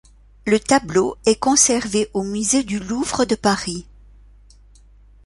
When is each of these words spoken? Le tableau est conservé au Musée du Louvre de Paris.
Le 0.47 0.59
tableau 0.59 1.15
est 1.27 1.35
conservé 1.39 2.09
au 2.15 2.23
Musée 2.23 2.63
du 2.63 2.79
Louvre 2.79 3.23
de 3.25 3.35
Paris. 3.35 3.85